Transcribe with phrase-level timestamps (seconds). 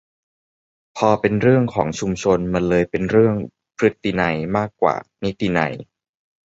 [0.97, 3.35] พอเป็นเรื่องของชุมชน มันเลยเป็นเรื่อง"
[3.77, 5.73] พฤตินัย"มากกว่านิตินัย